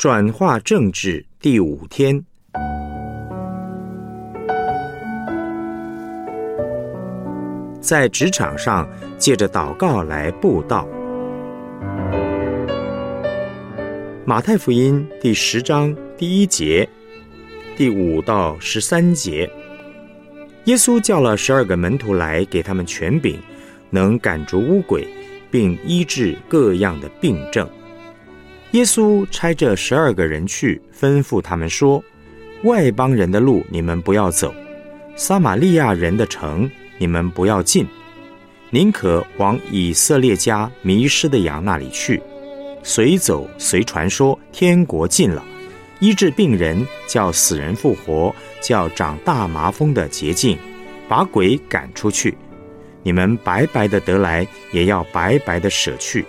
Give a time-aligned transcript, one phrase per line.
[0.00, 2.24] 转化政治第五天，
[7.82, 10.88] 在职场上借着祷告来布道。
[14.24, 16.88] 马太福音第十章第一节、
[17.76, 19.52] 第五到十三节，
[20.64, 23.38] 耶稣叫了十二个门徒来，给他们权柄，
[23.90, 25.06] 能赶逐污鬼，
[25.50, 27.68] 并医治各样的病症。
[28.72, 32.00] 耶稣差这十二个人去，吩咐他们说
[32.62, 34.54] ：“外邦人的路你们不要走，
[35.16, 37.84] 撒玛利亚人的城你们不要进，
[38.70, 42.22] 宁可往以色列家迷失的羊那里去。
[42.84, 45.44] 随走随传说，天国近了，
[45.98, 50.56] 医治病人，叫死人复活，叫长大麻风的洁净，
[51.08, 52.38] 把鬼赶出去。
[53.02, 56.24] 你们白白的得来，也要白白的舍去，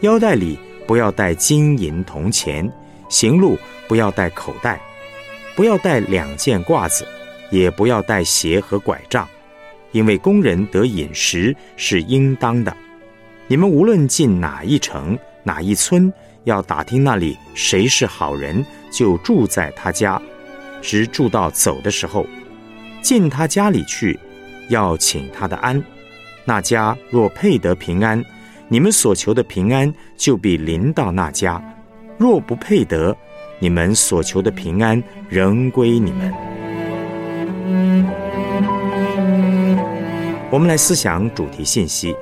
[0.00, 2.70] 腰带里。”不要带金银铜钱，
[3.08, 4.80] 行路不要带口袋，
[5.56, 7.06] 不要带两件褂子，
[7.50, 9.28] 也不要带鞋和拐杖，
[9.92, 12.76] 因为工人得饮食是应当的。
[13.46, 16.12] 你们无论进哪一城哪一村，
[16.44, 20.20] 要打听那里谁是好人，就住在他家，
[20.82, 22.26] 直住到走的时候，
[23.02, 24.18] 进他家里去，
[24.68, 25.82] 要请他的安。
[26.44, 28.22] 那家若配得平安。
[28.68, 31.62] 你们所求的平安就必临到那家；
[32.16, 33.14] 若不配得，
[33.58, 36.32] 你们所求的平安仍归你们。
[40.50, 42.14] 我们来思想主题信息。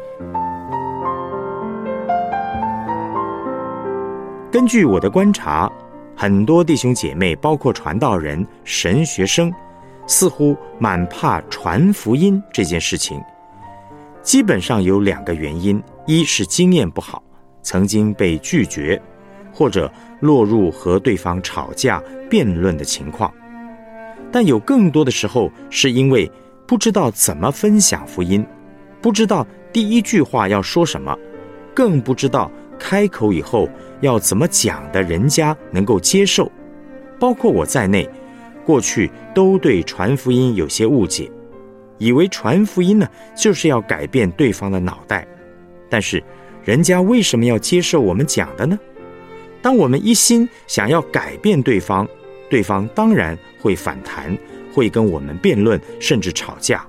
[4.50, 5.70] 根据我的观察，
[6.16, 9.52] 很多弟兄姐妹，包括传道人、神学生，
[10.06, 13.22] 似乎蛮怕传福音这件事情。
[14.22, 17.22] 基本上有两个原因：一是经验不好，
[17.62, 19.00] 曾经被拒绝，
[19.52, 23.30] 或者落入和对方吵架、辩论的情况；
[24.32, 26.30] 但有更多的时候是因为
[26.66, 28.44] 不知道怎么分享福音，
[29.00, 31.16] 不知道第一句话要说什么，
[31.72, 33.68] 更不知道开口以后
[34.00, 36.50] 要怎么讲的，人家能够接受。
[37.20, 38.08] 包括我在内，
[38.66, 41.30] 过去都对传福音有些误解。
[41.98, 45.24] 以为传福音呢，就是要改变对方的脑袋，
[45.92, 46.24] 但是
[46.64, 48.78] 人家为什么要接受我们讲的呢？
[49.60, 52.08] 当我们一心想要改变对方，
[52.48, 54.34] 对方当然会反弹，
[54.72, 56.86] 会跟我们辩论，甚至吵架。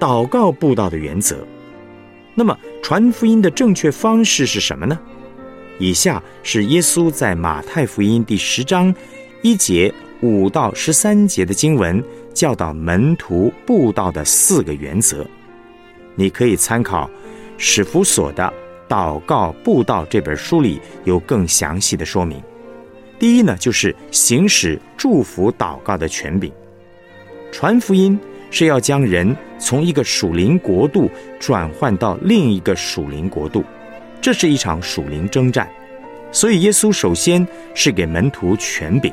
[0.00, 1.46] 祷告布道的原则，
[2.34, 4.98] 那么传福音的正确方式是什么呢？
[5.78, 8.94] 以下是耶稣在马太福音第十章
[9.42, 9.92] 一节
[10.22, 12.02] 五到十三节的经文。
[12.32, 15.26] 教导门徒布道的四个原则，
[16.14, 17.10] 你可以参考
[17.60, 18.52] 史福所的
[18.90, 22.40] 《祷告布道》这本书里有更详细的说明。
[23.18, 26.52] 第一呢，就是行使祝福祷告的权柄。
[27.50, 28.16] 传福音
[28.52, 31.10] 是要将人从一个属灵国度
[31.40, 33.64] 转换到另一个属灵国度，
[34.20, 35.68] 这是一场属灵征战，
[36.30, 39.12] 所以耶稣首先是给门徒权柄。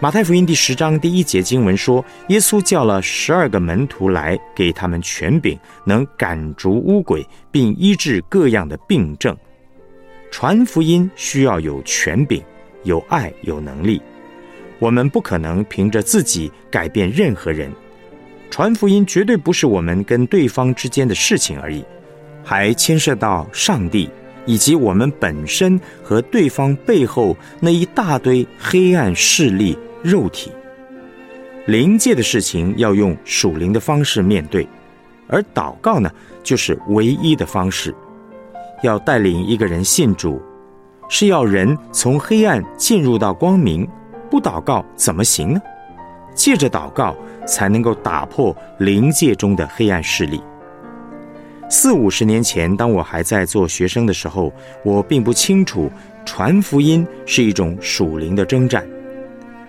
[0.00, 9.36] 马太福音第十章第一节经文说：“耶稣叫了十二个门徒来，给他们权柄，能赶逐污鬼，并医治各样的病症。
[10.30, 12.40] 传福音需要有权柄、
[12.84, 14.00] 有爱、有能力。
[14.78, 17.68] 我们不可能凭着自己改变任何人。
[18.50, 21.84] 传福音绝对不是我们跟对方之间的事情而已，
[22.44, 24.08] 还牵涉到上帝
[24.46, 30.52] 以及我们本身和对方背后那一大堆黑暗势力。”肉体、
[31.66, 34.66] 灵界的事情要用属灵的方式面对，
[35.26, 36.10] 而祷告呢，
[36.42, 37.94] 就是唯一的方式。
[38.82, 40.40] 要带领一个人信主，
[41.08, 43.86] 是要人从黑暗进入到光明。
[44.30, 45.60] 不祷告怎么行呢？
[46.34, 50.40] 借着祷告，才能够打破灵界中的黑暗势力。
[51.68, 54.52] 四五十年前，当我还在做学生的时候，
[54.84, 55.90] 我并不清楚
[56.24, 58.86] 传福音是一种属灵的征战。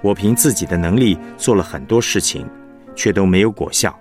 [0.02, 2.48] 我凭自己的能力做了很多事情，
[2.96, 3.94] 却都没有果效。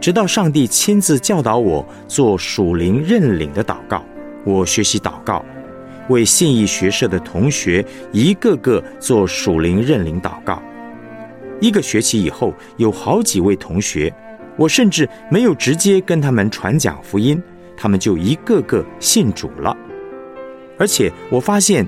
[0.00, 4.02] 直到上帝亲自教导我做属灵认领的祷告，
[4.44, 5.44] 我学习祷告，
[6.08, 10.62] 为信义学社的同学一个个做属灵认领祷告。
[11.60, 14.12] 一个学期以后，有好几位同学，
[14.56, 17.40] 我甚至没有直接跟他们传讲福音，
[17.76, 19.76] 他们就一个个信主了。
[20.78, 21.86] 而且我发现。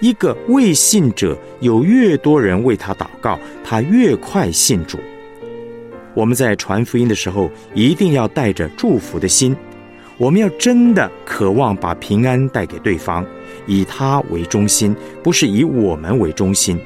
[0.00, 4.98] 一个未信者，有越多人为他祷告，他越快信主。
[6.12, 9.56] 我们在传福音的时候，一定要带着祝福的心，
[10.18, 13.24] 我们要真的渴望把平安带给对方，
[13.66, 16.78] 以他为中心，不是以我们为中心。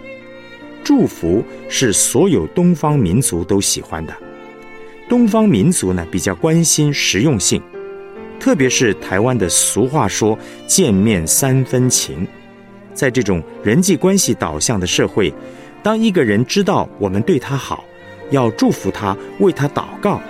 [0.83, 4.15] 祝福是所有东方民族都喜欢的。
[5.09, 7.61] 东方民族呢，比较关心实用性，
[8.39, 12.27] 特别是台湾的俗话说“见面三分情”。
[12.95, 15.33] 在这种人际关系导向的社会，
[15.83, 17.85] 当一个人知道我们对他好，
[18.31, 20.21] 要祝福他、为他祷告，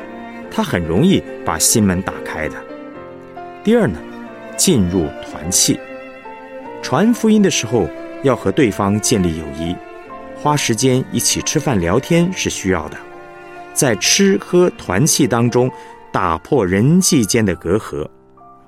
[0.50, 2.56] 他很容易把心门打开的。
[3.62, 3.98] 第二呢，
[4.56, 5.78] 进入团契，
[6.82, 7.88] 传福音的时候
[8.22, 9.74] 要和对方建立友谊。
[10.36, 12.96] 花时间一起吃饭聊天是需要的，
[13.74, 15.70] 在吃喝团契当中
[16.10, 18.08] 打破人际间的隔阂，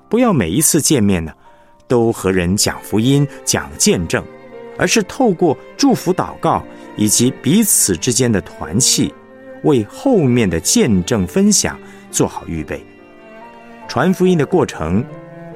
[0.07, 1.31] 不要每一次见面呢
[1.93, 4.23] 都和人讲福音、讲见证，
[4.79, 6.65] 而是透过祝福祷告
[6.97, 9.13] 以及彼此之间的团契，
[9.61, 11.79] 为后面的见证分享
[12.09, 12.83] 做好预备。
[13.87, 15.05] 传福音的过程，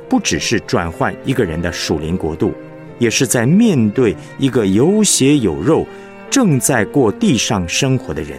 [0.08, 2.54] 不只是转换一个人的属灵国度，
[3.00, 5.88] 也是在面对一个有血有肉。
[6.30, 8.38] 正在过地上生活的人，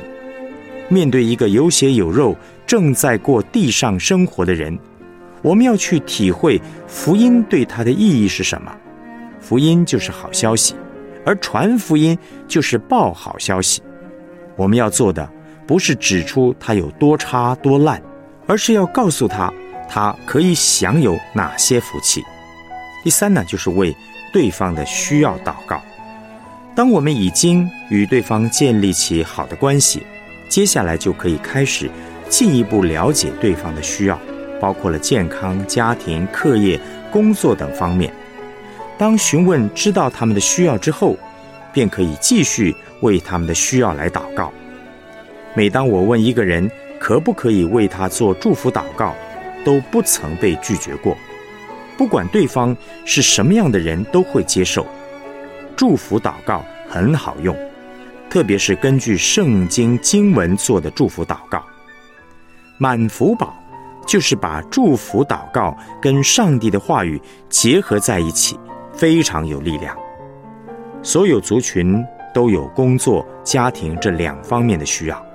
[0.88, 4.78] 面对一个有血有肉、正在过地上生活的人，
[5.42, 8.74] 我们要去体会福音对他的意义是什么。
[9.40, 10.74] 福音就是好消息，
[11.24, 13.82] 而传福音就是报好消息。
[14.56, 15.28] 我们要做的
[15.66, 18.02] 不是指出他有多差多烂，
[18.46, 19.52] 而是要告诉他
[19.88, 22.22] 他可以享有哪些福气。
[23.04, 23.96] 第三呢，就是为
[24.32, 25.80] 对方的需要祷告。
[26.74, 30.02] 当我们已经与对方建立起好的关系，
[30.48, 31.88] 接下来就可以开始
[32.28, 34.18] 进一步了解对方的需要，
[34.60, 38.12] 包括了健康、家庭、课业、工作等方面。
[38.96, 41.16] 当询问知道他们的需要之后，
[41.72, 44.52] 便可以继续为他们的需要来祷告。
[45.54, 49.14] 每当我问一个人可不可以为他做祝福祷告，
[49.64, 51.16] 都不曾被拒绝过。
[51.96, 54.86] 不管对方是什么样的人，都会接受。
[55.76, 57.56] 祝福祷告很好用，
[58.28, 61.64] 特别是根据圣经经文做的祝福祷告。
[62.76, 63.56] 满福宝
[64.08, 67.20] 就是把祝福祷告跟上帝的话语
[67.50, 68.58] 结合在一起，
[68.90, 69.94] 非常有力量。
[71.02, 72.02] 所有族群
[72.32, 75.26] 都有工作、家庭这两方面的需要，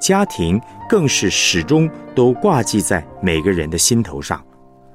[0.00, 4.44] 家庭更是始终都挂记在每个人的心头上，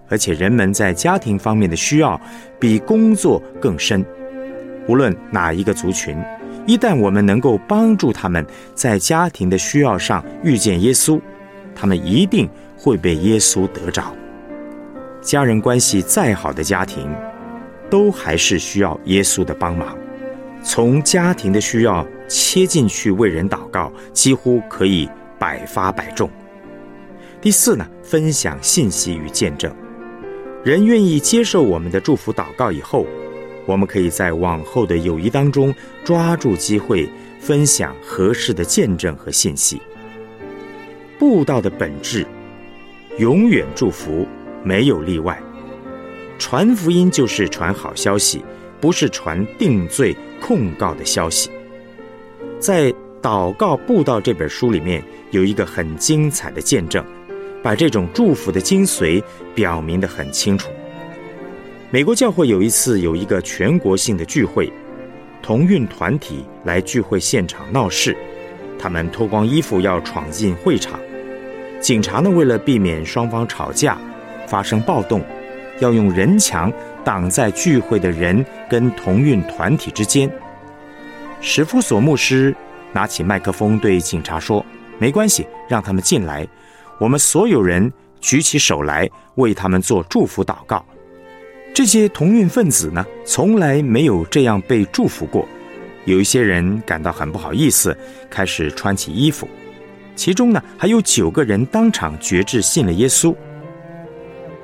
[0.10, 2.19] 而且人们在家庭方面的需要
[2.60, 4.06] 比工作更深。
[4.89, 6.18] 无论哪一个族群，
[6.68, 8.45] 一旦我们能够帮助他们
[8.75, 11.22] 在家庭的需要上遇见耶稣，
[11.75, 14.15] 他们一定会被耶稣得着。
[15.21, 17.09] 家人关系再好的家庭，
[17.89, 19.97] 都还是需要耶稣的帮忙。
[20.63, 25.09] 从家庭的需要切进去为人祷告，几乎可以
[25.39, 26.29] 百发百中。
[27.39, 29.73] 第四呢，分享信息与见证。
[30.63, 33.06] 人愿意接受我们的祝福祷告以后。
[33.68, 35.73] 我们可以在往后的友谊当中
[36.03, 37.07] 抓住机会，
[37.39, 39.79] 分享合适的见证和信息。
[41.21, 42.25] 布道的本质，
[43.19, 44.27] 永远祝福，
[44.63, 45.39] 没有例外。
[46.39, 48.44] 传福音就是传好消息，
[48.79, 51.51] 不是传定罪控告的消息。
[52.57, 52.91] 在
[53.21, 57.06] 《祷告布道》这本书里面，有一个很精彩的见证，
[57.62, 59.23] 把这种祝福的精髓
[59.53, 60.71] 表明得很清楚。
[61.91, 64.73] 美国教会有一次有一个全国性的聚会，
[65.44, 68.18] 同运团体来聚会现场闹事，
[68.80, 70.99] 他们脱光衣服要闯进会场，
[71.81, 73.97] 警察呢为了避免双方吵架
[74.47, 75.21] 发生暴动，
[75.80, 76.71] 要用人墙
[77.04, 80.31] 挡在聚会的人跟同运团体之间。
[81.42, 82.56] 史夫索牧师
[82.94, 84.64] 拿起麦克风对警察说
[85.00, 86.47] ：“没关系，让他们进来，
[87.00, 90.85] 我们所有人举起手来为他们做祝福祷告。”
[91.73, 95.47] 这些同运分子呢，从来没有这样被祝福过。
[96.06, 97.97] 有一些人感到很不好意思，
[98.30, 99.47] 开始穿起衣服。
[100.21, 103.35] 其中呢，还有九个人当场决志信了耶稣。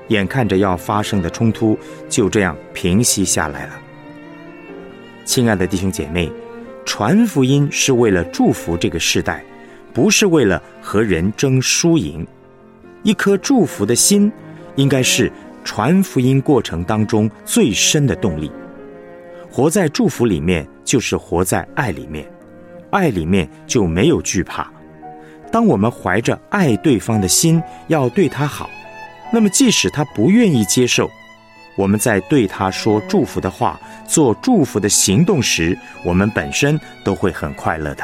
[0.09, 1.75] 眼看着要发生的冲突
[2.07, 3.73] 就这样平息下来了。
[5.25, 6.31] 亲爱的弟兄姐妹，
[6.85, 9.43] 传福音是为了祝福这个时代，
[9.95, 12.23] 不是为了和人争输赢。
[13.01, 14.31] 一颗祝福的心，
[14.75, 15.31] 应该是。
[15.63, 18.51] 传福音过程当中最深的动力，
[19.49, 22.31] 活在祝福里面，就是活在爱里面，
[22.91, 24.71] 爱里面就没有惧怕。
[25.51, 28.69] 当我们怀着爱对方的心，要对他好，
[29.31, 31.09] 那么即使他不愿意接受，
[31.75, 38.03] 我们在对他说祝福的话、做祝福的行动时，我们本身都会很快乐的。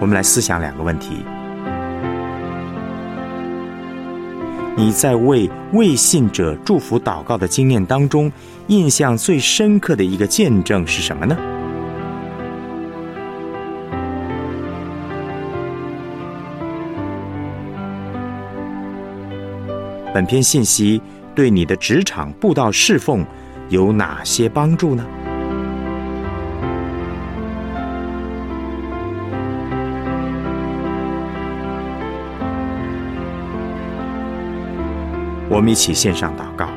[0.00, 1.24] 我们来思想两个问题：
[4.78, 8.30] 你在为未信者祝福祷告的经验当中，
[8.68, 11.36] 印象最深刻的一个见证是什么呢？
[20.14, 21.02] 本篇信息
[21.34, 23.26] 对你的职场布道侍奉
[23.70, 25.04] 有哪些帮助呢？
[35.50, 36.68] 我们一起献上祷告，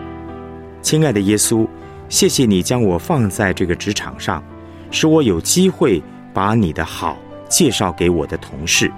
[0.81, 1.67] 亲爱的耶稣，
[2.07, 4.41] 谢谢你将我放在这个职场上，
[4.89, 6.01] 使我有机会
[6.33, 7.17] 把你的好
[7.49, 8.89] 介绍给我的同事。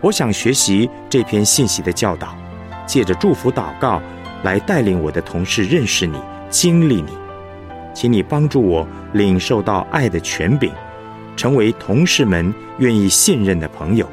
[0.00, 2.36] 我想学习这篇信息的教导，
[2.84, 4.02] 借着祝福祷告
[4.42, 6.18] 来带领我的同事认识你、
[6.50, 7.12] 经历你。
[7.94, 10.72] 请你帮助我领受到爱的权柄，
[11.36, 14.04] 成为同事们愿意信任的朋友，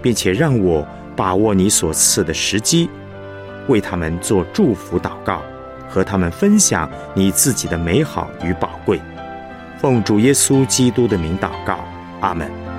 [0.00, 2.88] 并且让我把握你所赐的时机。
[3.68, 5.42] 为他们做祝福祷告，
[5.88, 9.00] 和他们分享你自己的美好与宝贵。
[9.78, 11.78] 奉主耶稣基督的名祷告，
[12.20, 12.71] 阿门。